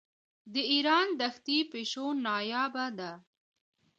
[0.53, 3.11] د ایران دښتي پیشو نایابه ده.